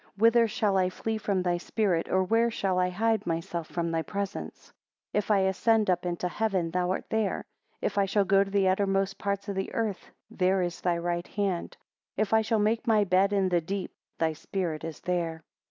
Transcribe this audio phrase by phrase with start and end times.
[0.17, 4.01] Whither shall I flee from thy spirit, or where shall I hide myself from thy
[4.01, 4.73] presence?
[5.11, 7.43] 4 If I ascend up into heaven, thou art there;
[7.83, 11.27] if I shall go to the uttermost parts of the earth, there is thy right
[11.27, 11.77] hand:
[12.17, 15.43] if I shall make my bed in the deep, thy Spirit is there.